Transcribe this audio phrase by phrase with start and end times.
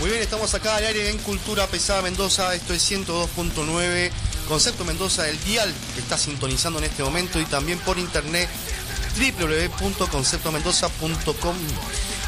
[0.00, 2.54] Muy bien, estamos acá al aire en Cultura Pesada Mendoza.
[2.54, 4.10] Esto es 102.9
[4.48, 8.48] Concepto Mendoza, el dial que está sintonizando en este momento y también por internet
[9.16, 11.56] www.conceptomendoza.com.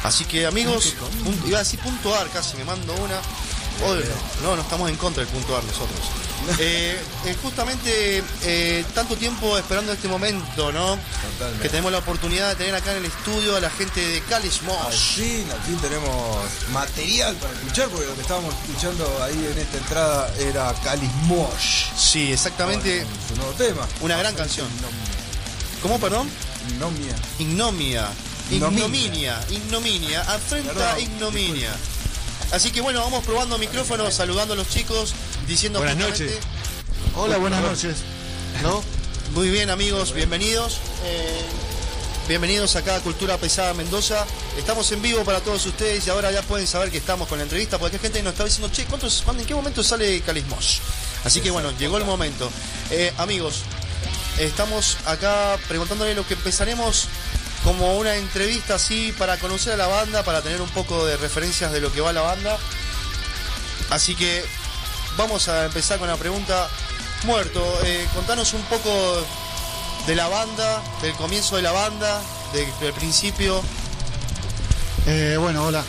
[0.03, 0.93] Así que amigos,
[1.23, 3.19] punto- iba a decir punto ar casi, me mando una.
[3.81, 3.93] No,
[4.43, 5.99] no, no estamos en contra del punto ar nosotros.
[6.59, 10.97] Eh, eh, justamente eh, tanto tiempo esperando este momento, ¿no?
[11.33, 11.63] Totalmente.
[11.63, 14.59] Que tenemos la oportunidad de tener acá en el estudio a la gente de Calis
[14.59, 15.15] Al Mosh.
[15.15, 16.37] fin, al fin tenemos
[16.71, 21.87] material para escuchar, porque lo que estábamos escuchando ahí en esta entrada era Calis Mosh.
[21.97, 23.05] Sí, exactamente.
[23.27, 23.87] Su nuevo tema.
[24.01, 24.67] Una gran canción.
[25.81, 26.29] ¿Cómo, perdón?
[26.69, 27.15] Ignomia.
[27.39, 28.09] Ignomia.
[28.51, 29.39] Ignominia.
[29.49, 30.21] Ignominia.
[30.21, 31.71] Afrenta ignominia.
[32.51, 35.13] Así que bueno, vamos probando micrófonos, saludando a los chicos,
[35.47, 36.31] diciendo Buenas noches.
[37.15, 37.97] Hola, buenas noches.
[38.63, 38.83] ¿No?
[39.33, 40.77] Muy bien amigos, bienvenidos.
[41.05, 41.41] Eh,
[42.27, 44.25] bienvenidos acá a Cultura Pesada Mendoza.
[44.57, 47.43] Estamos en vivo para todos ustedes y ahora ya pueden saber que estamos con la
[47.43, 50.21] entrevista porque hay gente que nos está diciendo, che, ¿cuántos, cuándo- ¿en qué momento sale
[50.21, 50.81] Calismos?
[51.23, 52.49] Así que bueno, llegó el momento.
[52.91, 53.61] Eh, amigos,
[54.39, 57.07] estamos acá preguntándole lo que empezaremos
[57.63, 61.71] como una entrevista así para conocer a la banda, para tener un poco de referencias
[61.71, 62.57] de lo que va la banda.
[63.89, 64.43] Así que
[65.17, 66.67] vamos a empezar con la pregunta.
[67.23, 68.89] Muerto, eh, contanos un poco
[70.07, 72.21] de la banda, del comienzo de la banda,
[72.53, 73.61] de- del principio.
[75.07, 75.83] Eh, bueno, hola.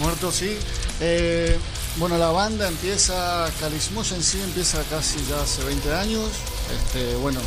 [0.00, 0.56] Muerto, sí.
[1.00, 1.58] Eh,
[1.96, 6.28] bueno, la banda empieza, Calismos en sí empieza casi ya hace 20 años.
[6.84, 7.40] Este, bueno,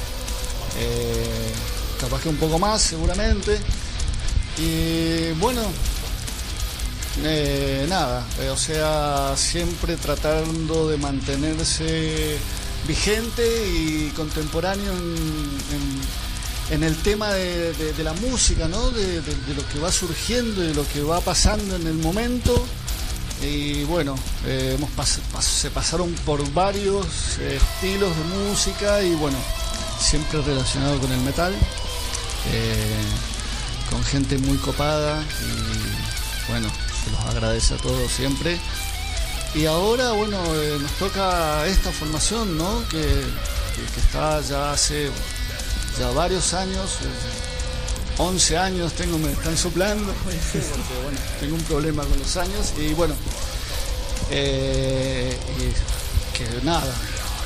[2.01, 3.59] capaz que un poco más seguramente.
[4.57, 5.61] Y bueno,
[7.17, 12.37] eh, nada, eh, o sea, siempre tratando de mantenerse
[12.87, 14.93] vigente y contemporáneo
[16.71, 18.89] en, el tema de, la música, ¿no?
[18.91, 19.21] De,
[19.55, 22.65] lo que va surgiendo y de lo que va pasando en el momento.
[23.41, 24.89] Y bueno, eh, hemos
[25.43, 29.37] se pasaron por varios estilos de música y bueno,
[29.99, 31.53] siempre relacionado con el metal,
[33.89, 36.18] con gente muy copada y
[36.49, 36.69] bueno,
[37.03, 38.57] se los agradece a todos siempre.
[39.55, 42.87] Y ahora, bueno, eh, nos toca esta formación, ¿no?
[42.89, 45.09] Que, que- está ya hace
[45.97, 52.03] ya varios años, eh, 11 años tengo, me están soplando, porque bueno, tengo un problema
[52.03, 53.15] con los años y bueno,
[54.29, 55.35] eh,
[56.37, 56.93] que nada,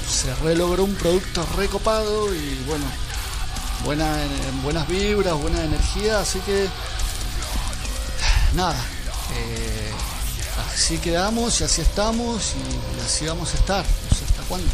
[0.09, 2.85] se relogró un producto recopado y bueno,
[3.85, 4.15] buena,
[4.63, 6.67] buenas vibras, buena energía, así que
[8.53, 8.75] nada,
[9.35, 9.91] eh,
[10.73, 14.67] así quedamos y así estamos y así vamos a estar, no sé hasta cuándo.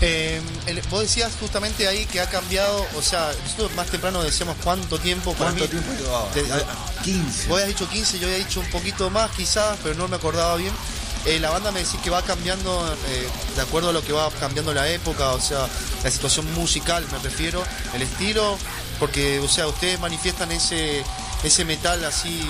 [0.00, 4.56] Eh, el- vos decías justamente ahí que ha cambiado, o sea, nosotros más temprano decíamos
[4.62, 5.32] cuánto tiempo.
[5.34, 6.28] para ¿Cuánto tiempo llevaba?
[6.34, 7.46] de- a- 15.
[7.48, 10.56] Vos habías dicho 15, yo había dicho un poquito más quizás, pero no me acordaba
[10.56, 10.72] bien.
[11.26, 14.30] Eh, la banda me decís que va cambiando eh, de acuerdo a lo que va
[14.32, 15.66] cambiando la época, o sea,
[16.02, 18.58] la situación musical me refiero, el estilo,
[18.98, 21.02] porque, o sea, ustedes manifiestan ese,
[21.42, 22.42] ese metal así,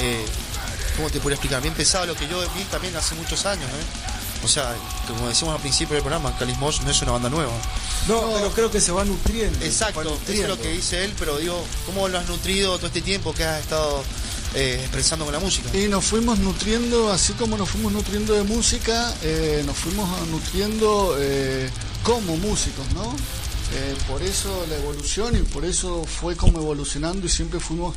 [0.00, 0.24] eh,
[0.96, 1.62] ¿cómo te podría explicar?
[1.62, 4.10] Bien pesado, lo que yo vi también hace muchos años, ¿eh?
[4.42, 4.74] O sea,
[5.06, 7.52] como decimos al principio del programa, Calismos no es una banda nueva.
[8.08, 9.58] No, pero creo que se va nutriendo.
[9.58, 12.86] va Exacto, eso es lo que dice él, pero digo, ¿cómo lo has nutrido todo
[12.86, 14.02] este tiempo que has estado
[14.54, 15.68] eh, expresando con la música?
[15.76, 21.16] Y nos fuimos nutriendo, así como nos fuimos nutriendo de música, eh, nos fuimos nutriendo
[21.18, 21.68] eh,
[22.02, 23.14] como músicos, ¿no?
[23.72, 27.94] Eh, por eso la evolución y por eso fue como evolucionando y siempre fuimos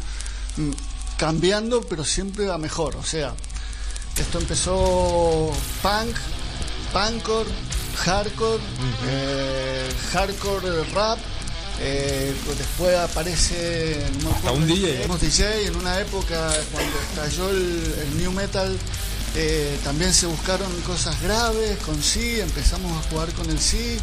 [0.57, 0.71] mm,
[1.17, 2.95] cambiando, pero siempre a mejor.
[2.95, 3.33] O sea,
[4.17, 5.51] esto empezó
[5.81, 6.15] punk,
[6.91, 7.49] punkcore,
[7.97, 8.61] hardcore,
[9.07, 11.17] eh, hardcore rap.
[11.79, 15.05] eh, después aparece no acuerdo, un DJ.
[15.05, 18.77] unos DJ en una época cuando estalló el, el new metal.
[19.35, 23.97] eh, también se buscaron cosas graves con sí, empezamos a jugar con el sí.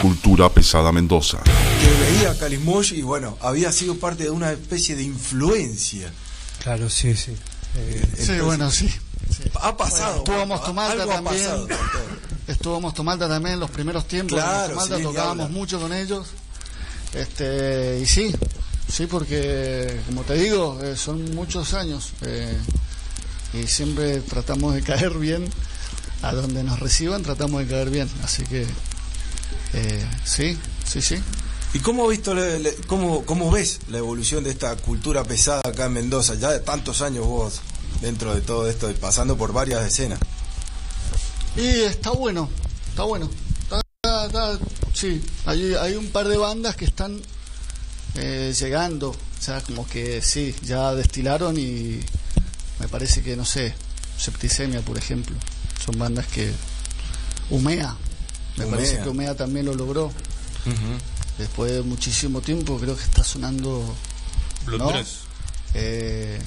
[0.00, 1.38] Cultura Pesada Mendoza.
[1.80, 2.34] Que veía a
[2.96, 6.10] y bueno, había sido parte de una especie de influencia.
[6.62, 7.32] Claro, sí, sí.
[7.76, 8.88] Eh, Sí, Entonces, bueno, sí.
[9.60, 10.18] Ha pasado.
[10.18, 11.44] Estuvo bueno, ha también.
[11.44, 11.68] pasado.
[12.48, 12.80] Estuvo
[13.28, 14.38] también en los primeros tiempos.
[14.38, 16.28] Claro, de Mostomalta sí, tocábamos mucho con ellos.
[17.14, 18.34] Este, y sí,
[18.90, 22.10] sí, porque como te digo, eh, son muchos años.
[22.22, 22.56] eh,
[23.54, 25.48] y siempre tratamos de caer bien.
[26.22, 28.10] A donde nos reciban tratamos de caer bien.
[28.24, 28.66] Así que
[29.74, 31.16] eh, sí, sí, sí.
[31.74, 35.86] ¿Y cómo, visto le- le- cómo, cómo ves la evolución de esta cultura pesada acá
[35.86, 36.34] en Mendoza?
[36.34, 37.60] Ya de tantos años vos
[38.00, 40.18] dentro de todo esto y pasando por varias escenas.
[41.56, 42.48] Y está bueno,
[42.88, 43.28] está bueno.
[43.62, 44.58] Está- está-
[44.94, 47.20] sí, hay, hay un par de bandas que están
[48.14, 52.00] eh, llegando O sea, como que sí, ya destilaron y
[52.80, 53.74] me parece que, no sé,
[54.16, 55.36] Septicemia, por ejemplo,
[55.84, 56.50] son bandas que...
[57.50, 57.96] Humea,
[58.56, 60.10] me parece que Humea también lo logró.
[61.38, 63.94] Después de muchísimo tiempo, creo que está sonando...
[64.66, 64.88] Blood ¿no?
[64.90, 65.18] Dress.
[65.74, 66.40] Eh,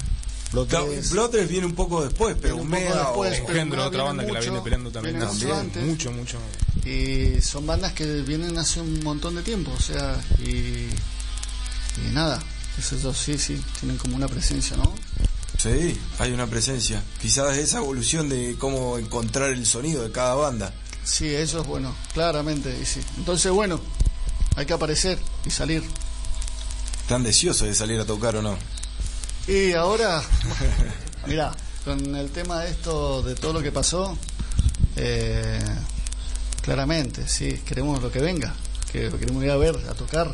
[0.52, 1.10] Blood Claro, Dress.
[1.10, 2.94] Bloodrest viene un poco después, pero un poco o-
[3.24, 3.30] después.
[3.46, 5.16] pero Engendro, otra banda que la viene peleando también.
[5.18, 5.88] viene también.
[5.88, 6.38] Mucho, mucho.
[6.84, 10.50] Y son bandas que vienen hace un montón de tiempo, o sea, y,
[12.00, 12.42] y nada,
[12.78, 14.92] eso yo, sí, sí, tienen como una presencia, ¿no?
[15.58, 17.02] Sí, hay una presencia.
[17.20, 20.74] Quizás esa evolución de cómo encontrar el sonido de cada banda.
[21.04, 23.00] Sí, eso es bueno, claramente, y sí.
[23.16, 23.80] Entonces, bueno,
[24.56, 25.82] hay que aparecer y salir.
[27.08, 28.56] Tan deseosos de salir a tocar o no.
[29.48, 30.22] Y ahora,
[31.26, 31.52] mira,
[31.84, 34.16] con el tema de esto, de todo lo que pasó,
[34.96, 35.58] eh,
[36.62, 38.54] claramente, sí, queremos lo que venga,
[38.92, 40.32] que lo queremos ir a ver, a tocar,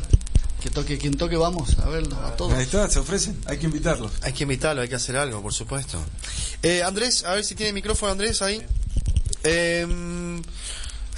[0.61, 2.53] que toque quien toque, vamos a verlo, a todos.
[2.53, 4.11] Ahí está, se ofrecen, hay que invitarlos.
[4.21, 5.99] Hay que invitarlo, hay que hacer algo, por supuesto.
[6.61, 8.61] Eh, Andrés, a ver si tiene micrófono Andrés ahí.
[9.43, 9.87] Eh,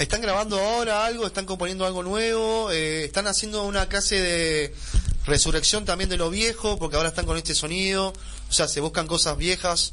[0.01, 1.27] ¿Están grabando ahora algo?
[1.27, 2.71] ¿Están componiendo algo nuevo?
[2.71, 4.75] Eh, ¿Están haciendo una clase de
[5.25, 6.79] resurrección también de lo viejo?
[6.79, 8.11] Porque ahora están con este sonido.
[8.49, 9.91] O sea, se buscan cosas viejas.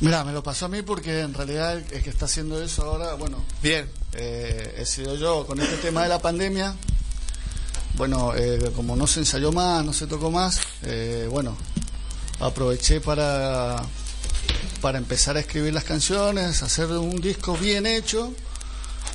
[0.00, 2.82] Mira, me lo pasó a mí porque en realidad el, el que está haciendo eso
[2.84, 3.90] ahora, bueno, Bien.
[4.12, 6.76] eh, he sido yo con este tema de la pandemia.
[7.94, 11.56] Bueno, eh, como no se ensayó más, no se tocó más, eh, bueno,
[12.40, 13.82] aproveché para,
[14.86, 18.32] para empezar a escribir las canciones, hacer un disco bien hecho.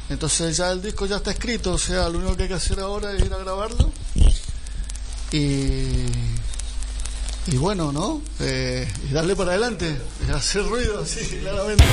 [0.09, 2.81] Entonces ya el disco ya está escrito, o sea, lo único que hay que hacer
[2.81, 3.89] ahora es ir a grabarlo.
[5.31, 6.07] Y,
[7.47, 8.21] y bueno, ¿no?
[8.41, 9.95] Eh, y darle para adelante,
[10.27, 11.85] y hacer ruido, sí, claramente.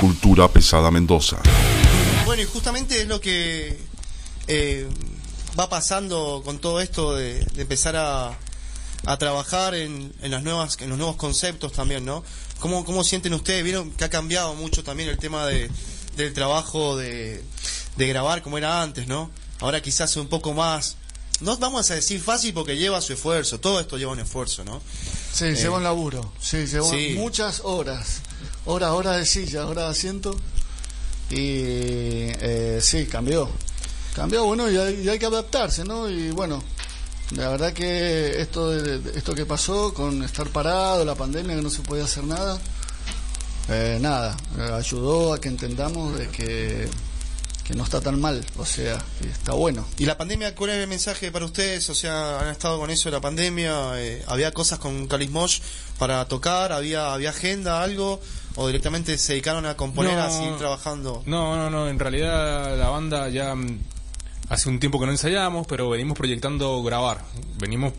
[0.00, 1.38] Cultura Pesada Mendoza.
[2.24, 3.76] Bueno, y justamente es lo que
[4.46, 4.88] eh,
[5.58, 8.38] va pasando con todo esto de, de empezar a,
[9.04, 12.24] a trabajar en, en las nuevas, en los nuevos conceptos también, ¿no?
[12.60, 13.64] ¿Cómo, ¿Cómo sienten ustedes?
[13.64, 15.70] Vieron que ha cambiado mucho también el tema de,
[16.16, 17.42] del trabajo de,
[17.96, 19.30] de grabar como era antes, ¿no?
[19.60, 20.96] Ahora quizás un poco más,
[21.40, 24.82] no vamos a decir fácil porque lleva su esfuerzo, todo esto lleva un esfuerzo, ¿no?
[25.32, 26.32] Sí, lleva un laburo.
[26.40, 27.14] Sí, lleva sí.
[27.16, 28.22] muchas horas.
[28.66, 30.36] Horas, horas de silla, horas de asiento.
[31.30, 33.48] Y eh, sí, cambió.
[34.14, 36.08] Cambió, bueno, y hay, y hay que adaptarse, ¿no?
[36.08, 36.62] Y bueno,
[37.32, 41.62] la verdad que esto, de, de- esto que pasó con estar parado, la pandemia, que
[41.62, 42.58] no se podía hacer nada,
[43.68, 46.88] eh, nada, eh, ayudó a que entendamos de que,
[47.64, 49.86] que no está tan mal, o sea, que está bueno.
[49.98, 51.88] ¿Y la pandemia, cuál es el mensaje para ustedes?
[51.90, 55.60] O sea, han estado con eso de la pandemia, eh, ¿había cosas con Calismosh
[55.98, 56.72] para tocar?
[56.72, 58.20] ¿Había, ¿Había agenda, algo?
[58.56, 60.22] ¿O directamente se dedicaron a componer, No.
[60.24, 61.22] a seguir trabajando?
[61.26, 61.88] No, no, no.
[61.88, 63.78] En realidad la banda ya mm,
[64.48, 67.24] hace un tiempo que no ensayamos, pero venimos proyectando grabar.
[67.58, 67.92] Venimos,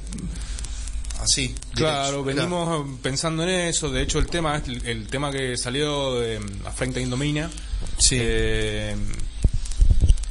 [1.20, 1.54] Así.
[1.74, 3.90] claro, venimos pensando en eso.
[3.90, 7.50] De hecho, el tema, el, el tema que salió de mm, A Frente Indomina,
[7.98, 8.18] Sí.
[8.20, 8.96] eh,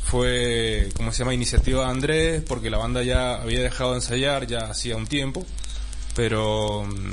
[0.04, 1.34] fue, ¿cómo se llama?
[1.34, 5.44] Iniciativa de Andrés, porque la banda ya había dejado de ensayar ya hacía un tiempo,
[6.16, 7.12] pero mm,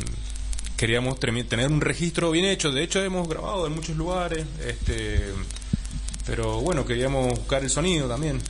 [0.78, 2.72] queríamos tener un registro bien hecho.
[2.72, 5.26] De hecho, hemos grabado en muchos lugares, este,
[6.26, 8.42] pero bueno, queríamos buscar el sonido también.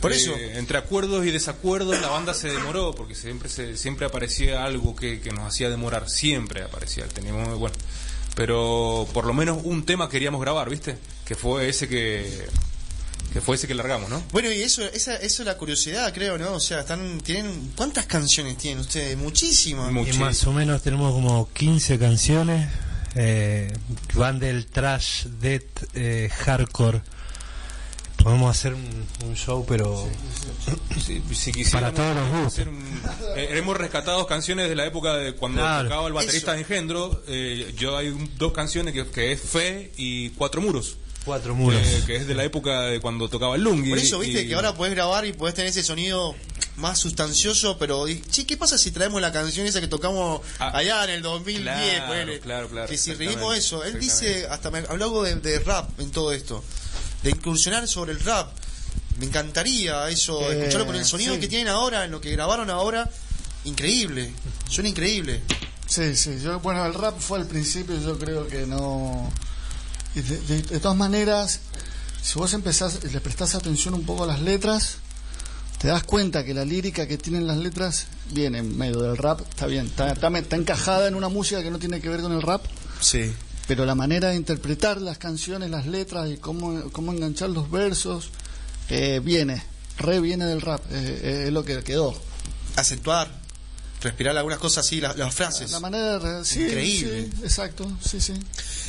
[0.00, 0.34] Por Eh, eso.
[0.36, 5.20] entre acuerdos y desacuerdos, la banda se demoró, porque siempre se, siempre aparecía algo que,
[5.20, 7.06] que nos hacía demorar, siempre aparecía.
[7.08, 7.74] Teníamos, bueno,
[8.34, 10.96] pero por lo menos un tema queríamos grabar, ¿viste?
[11.24, 12.46] Que fue ese que,
[13.32, 14.22] que fue ese que largamos, ¿no?
[14.32, 16.52] Bueno, y eso, esa, eso es la curiosidad, creo, ¿no?
[16.52, 19.16] O sea, están, tienen, ¿cuántas canciones tienen ustedes?
[19.18, 19.90] Muchísimas.
[19.92, 20.18] Mu- Y Sí.
[20.18, 22.68] más o menos tenemos como 15 canciones.
[23.14, 23.72] eh,
[24.14, 25.64] van del trash, death,
[25.94, 27.00] eh, hardcore.
[28.22, 30.06] Podemos hacer un, un show, pero
[31.04, 32.66] Si, si quisiéramos Para todos los gustos.
[33.36, 35.88] eh, hemos rescatado canciones de la época de cuando Claro.
[35.88, 36.52] tocaba el baterista Eso.
[36.52, 37.22] de Engendro.
[37.28, 40.96] eh, yo hay un- dos canciones que, que es Fe y Cuatro Muros.
[41.24, 41.80] cuatro muros.
[41.86, 43.90] eh, que es de la época de cuando tocaba el Lungi.
[43.90, 46.34] Por eso, viste, y- que ahora podés grabar y podés tener ese sonido
[46.76, 50.70] más sustancioso, pero, y, che, ¿qué pasa si traemos la canción esa que tocamos Ah,
[50.76, 51.62] allá en el 2010?
[51.92, 52.40] claro, ponele?
[52.40, 55.98] claro, claro, Que si reímos eso, él dice, hasta me habló algo de, de rap
[56.00, 56.64] en todo esto,
[57.22, 58.50] de incursionar sobre el rap.
[59.18, 61.40] Me encantaría eso, Eh, escucharlo con el sonido sí.
[61.40, 63.10] que tienen ahora, en lo que grabaron ahora,
[63.64, 64.32] increíble,
[64.68, 65.42] suena increíble.
[65.86, 69.30] Sí, sí, yo, bueno, el rap fue al principio, yo creo que no...
[70.14, 71.60] de, de- de todas maneras,
[72.22, 74.98] si vos empezás, le prestás atención un poco a las letras,
[75.78, 79.40] te das cuenta que la lírica que tienen las letras viene en medio del rap,
[79.48, 82.32] está bien, está, está, está encajada en una música que no tiene que ver con
[82.32, 82.64] el rap,
[83.00, 83.32] Sí.
[83.68, 88.30] Pero la manera de interpretar las canciones, las letras y cómo, cómo enganchar los versos,
[88.88, 89.62] eh, viene,
[89.98, 92.18] re viene del rap, eh, es lo que quedó.
[92.76, 93.30] Acentuar,
[94.00, 95.70] respirar algunas cosas así, las, las frases.
[95.70, 97.28] La manera de, sí, Increíble.
[97.30, 98.32] sí, exacto, sí, sí.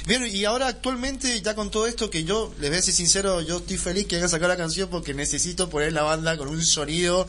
[0.07, 3.41] Bien, y ahora actualmente, ya con todo esto, que yo, les voy a ser sincero,
[3.41, 6.63] yo estoy feliz que hayan sacado la canción porque necesito poner la banda con un
[6.63, 7.27] sonido.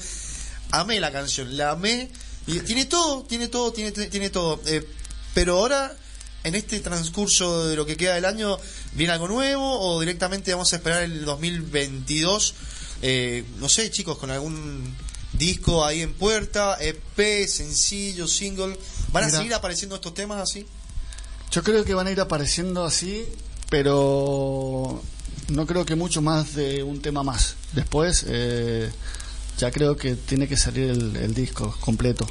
[0.70, 2.10] Amé la canción, la amé.
[2.46, 4.60] Y tiene todo, tiene todo, tiene, tiene todo.
[4.66, 4.86] Eh,
[5.34, 5.96] pero ahora,
[6.44, 8.58] en este transcurso de lo que queda del año,
[8.92, 12.54] ¿viene algo nuevo o directamente vamos a esperar el 2022?
[13.02, 14.94] Eh, no sé, chicos, con algún
[15.32, 18.78] disco ahí en puerta, EP, sencillo, single.
[19.12, 20.66] ¿Van a seguir apareciendo estos temas así?
[21.50, 23.24] Yo creo que van a ir apareciendo así,
[23.68, 25.02] pero
[25.48, 27.56] no creo que mucho más de un tema más.
[27.72, 28.90] Después, eh,
[29.58, 32.26] ya creo que tiene que salir el, el disco completo.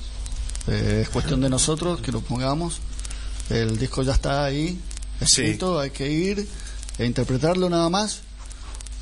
[0.67, 2.79] Eh, es cuestión de nosotros que lo pongamos.
[3.49, 4.79] El disco ya está ahí,
[5.19, 6.47] escrito, hay que ir
[6.97, 8.21] e interpretarlo nada más.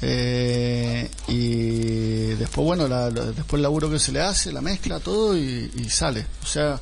[0.02, 5.00] Eh, y después, bueno, la- la- después el laburo que se le hace, la mezcla,
[5.00, 6.26] todo y, y sale.
[6.44, 6.80] O sea,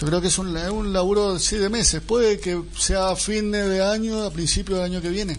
[0.00, 2.00] yo creo que es un, un laburo sí, de meses.
[2.00, 5.36] Puede que sea a fin de año, a principio del año que viene.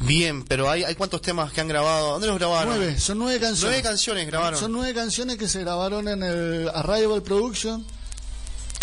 [0.00, 2.10] Bien, pero hay, hay cuántos temas que han grabado.
[2.12, 2.76] ¿Dónde los grabaron?
[2.76, 3.62] Nueve, son nueve canciones.
[3.62, 4.58] Nueve canciones grabaron.
[4.60, 7.86] Son nueve canciones que se grabaron en el Arrival Production,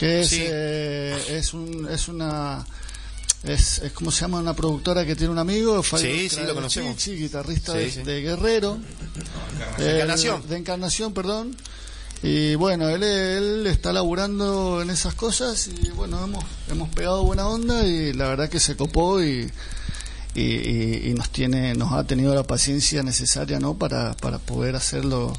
[0.02, 0.42] que es, Sí.
[0.44, 2.66] eh, es, un, es una...
[3.44, 6.54] Es, es como se llama una productora que tiene un amigo, Fabio Sí, sí, lo
[6.56, 6.96] conocemos.
[6.98, 8.04] Chichi, guitarrista Sí, de, sí.
[8.04, 8.80] de Guerrero.
[9.80, 10.48] Eh, Encarnación.
[10.48, 11.56] de Encarnación, perdón.
[12.24, 17.48] Y bueno, él, él está laburando en esas cosas y bueno, hemos, hemos pegado buena
[17.48, 19.50] onda y la verdad que se copó y,
[20.36, 24.76] y, y- y nos tiene nos ha tenido la paciencia necesaria no para, para poder
[24.76, 25.34] hacer lo-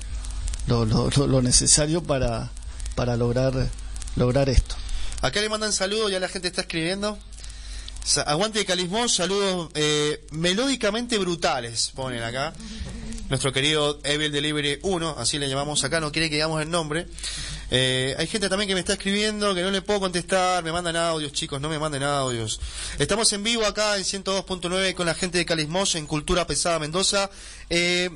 [0.67, 2.51] lo- lo necesario para,
[2.97, 3.69] para lograr
[4.17, 4.77] lograr esto.
[5.21, 7.19] Acá le mandan saludos, ya la gente está escribiendo.
[8.27, 12.53] Aguante de Calismón, saludos eh, melódicamente brutales, ponen acá.
[13.29, 17.07] Nuestro querido Evil Delivery 1, así le llamamos acá, no quiere que digamos el nombre.
[17.71, 20.97] Eh, hay gente también que me está escribiendo que no le puedo contestar, me mandan
[20.97, 22.61] audios, chicos, no me manden audios.
[22.99, 27.31] Estamos en vivo acá en 102.9 con la gente de Calismos en Cultura Pesada Mendoza.
[27.71, 28.11] Eh,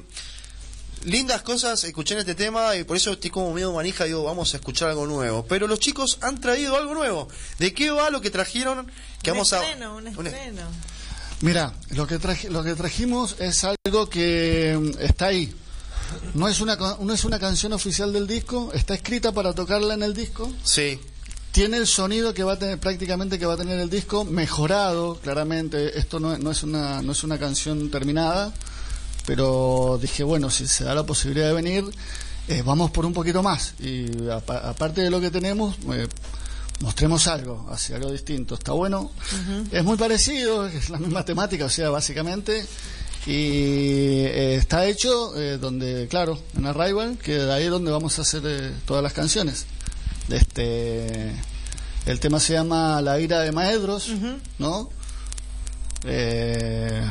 [1.06, 4.52] lindas cosas, escuché en este tema y por eso estoy como medio manija, digo, vamos
[4.52, 5.44] a escuchar algo nuevo.
[5.48, 7.28] Pero los chicos han traído algo nuevo.
[7.58, 8.86] ¿De qué va lo que trajeron?
[9.22, 9.62] Que un vamos a...
[9.64, 10.62] estreno, un un- estreno.
[11.40, 15.54] Mira, lo que traje, lo que trajimos es algo que mm, está ahí.
[16.34, 20.02] No es una no es una canción oficial del disco, está escrita para tocarla en
[20.02, 20.50] el disco.
[20.62, 21.00] Sí,
[21.52, 25.18] Tiene el sonido que va a tener prácticamente que va a tener el disco mejorado,
[25.22, 25.98] claramente.
[25.98, 28.52] Esto no, no es una no es una canción terminada,
[29.26, 31.84] pero dije bueno si se da la posibilidad de venir,
[32.48, 35.76] eh, vamos por un poquito más y apa- aparte de lo que tenemos.
[35.92, 36.06] eh,
[36.80, 38.54] mostremos algo, hacia algo distinto.
[38.54, 39.10] Está bueno.
[39.72, 42.66] Es muy parecido, es la misma temática, o sea, básicamente.
[43.26, 48.18] Y eh, está hecho eh, donde, claro, en Arrival, que de ahí es donde vamos
[48.18, 49.64] a hacer eh, todas las canciones.
[50.28, 51.32] Este,
[52.04, 54.10] el tema se llama La ira de Maedros,
[54.58, 54.90] ¿no?
[56.04, 57.10] Eh,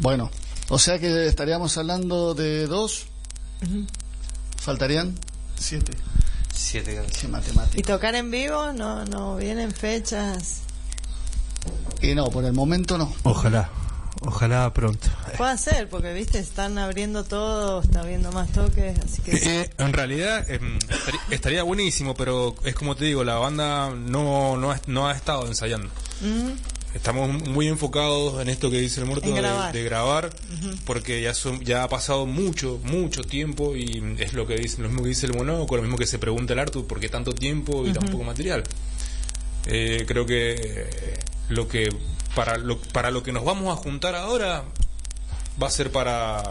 [0.00, 0.30] bueno,
[0.68, 3.06] o sea que estaríamos hablando de dos.
[4.56, 5.14] Faltarían
[5.58, 5.92] siete.
[6.54, 7.24] Siete Qué canciones.
[7.24, 7.92] ¿Y matemática.
[7.94, 8.72] tocar en vivo?
[8.72, 10.62] No, no vienen fechas.
[12.02, 13.12] Y no, por el momento no.
[13.22, 13.70] Ojalá,
[14.20, 15.08] ojalá pronto.
[15.36, 19.32] Puede ser, porque viste, están abriendo todo, está habiendo más toques, así que...
[19.36, 20.78] Eh, en realidad em,
[21.30, 25.46] estaría, buenísimo, pero es como te digo, la banda no, no, ha, no ha estado
[25.46, 25.88] ensayando.
[26.94, 29.26] Estamos muy enfocados en esto que dice el muerto
[29.72, 30.30] de- grabar.
[30.84, 34.88] porque ya son, ya ha pasado mucho, mucho tiempo y es lo que dice, lo
[34.88, 37.32] mismo que dice el monoco, lo mismo que se pregunta el Artu, ¿por qué tanto
[37.34, 38.64] tiempo y tan poco material?
[39.66, 40.88] Eh, creo que
[41.50, 41.90] lo que
[42.34, 44.64] para lo, para lo que nos vamos a juntar ahora
[45.62, 46.42] va a ser para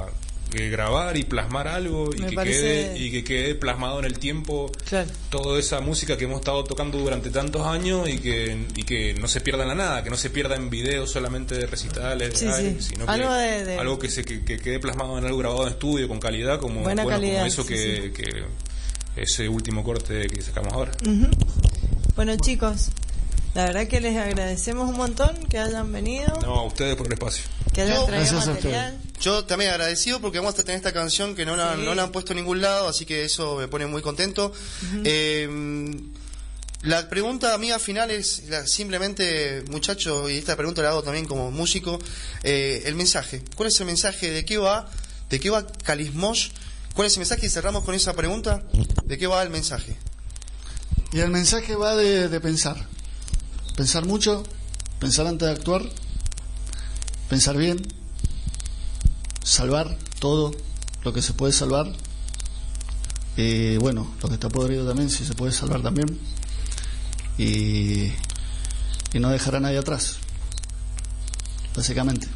[0.57, 4.05] eh, grabar y plasmar algo y Me que parece- quede y que quede plasmado en
[4.05, 5.09] el tiempo Claro.
[5.29, 9.27] toda esa música que hemos estado tocando durante tantos años y que, y que no
[9.27, 12.47] se pierda en la nada, que no se pierda en videos solamente de recitales, Sí,
[12.47, 12.89] aire, sí.
[12.93, 15.63] sino que Algo de- de- algo que se que, que quede plasmado en algo grabado
[15.67, 18.43] en estudio con calidad como, Buena bueno, como calidad, eso sí, que, que
[19.21, 20.91] ese último corte que sacamos ahora.
[22.15, 22.89] Bueno, chicos,
[23.53, 27.13] la verdad que les agradecemos un montón que hayan venido, No, a ustedes por el
[27.13, 27.43] espacio.
[27.73, 28.97] que hayan No, traído gracias material.
[29.19, 31.81] Yo también agradecido porque vamos a tener esta canción que no la, Sí.
[31.83, 34.51] no la han puesto en ningún lado, así que eso me pone muy contento.
[35.03, 35.49] Eh,
[36.83, 41.49] la pregunta mía final es la- simplemente, muchachos, y esta pregunta la hago también como
[41.49, 41.97] músico,
[42.43, 43.41] eh, el mensaje.
[43.55, 44.29] ¿Cuál es el mensaje?
[44.29, 44.87] ¿De qué va?
[45.31, 46.51] ¿De qué va Calismos?
[46.93, 47.47] ¿Cuál es el mensaje?
[47.47, 48.63] Y cerramos con esa pregunta.
[49.05, 49.97] ¿De qué va el mensaje?
[51.11, 52.87] Y el mensaje va de, de pensar.
[53.75, 54.43] Pensar mucho,
[54.99, 55.81] pensar antes de actuar,
[57.29, 57.81] pensar bien,
[59.47, 60.51] salvar todo
[61.03, 61.93] lo que se puede salvar.
[63.37, 66.19] Y bueno, lo que está podrido también, si se puede salvar también.
[67.37, 68.11] Y,
[69.13, 70.17] y no dejar a nadie atrás.
[71.75, 72.27] Básicamente.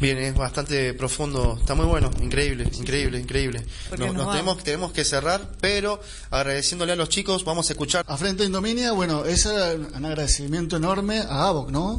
[0.00, 3.64] Bien, es bastante profundo, está muy bueno, increíble, increíble, increíble.
[3.88, 8.04] Porque nos tenemos, tenemos que cerrar, pero agradeciéndole a los chicos, vamos a escuchar.
[8.08, 11.96] A Frente Indominia, bueno, era un agradecimiento enorme a Avoc, ¿no?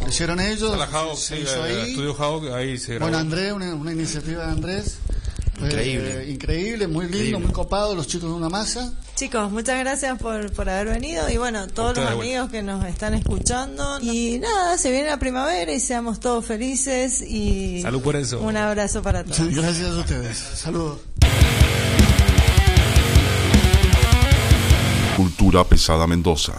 [0.00, 1.90] Lo hicieron ellos, A la Hawk, se sí, hizo ahí.
[1.90, 3.06] estudio Hawk, ahí se grabó.
[3.10, 4.98] Bueno, Andrés, una, una iniciativa de Andrés.
[5.60, 6.22] Increíble.
[6.24, 7.38] Eh, increíble, muy lindo, Increíble.
[7.46, 8.92] muy copado, los chicos de una masa.
[9.14, 12.20] Chicos, muchas gracias por, por haber venido y bueno, todos los bueno.
[12.20, 13.98] amigos que nos están escuchando.
[14.00, 18.40] Y nada, se viene la primavera y seamos todos felices y Salud por eso.
[18.40, 19.54] un abrazo para todos.
[19.54, 20.36] Gracias a ustedes.
[20.36, 20.98] Saludos.
[25.16, 26.54] Cultura Pesada Mendoza.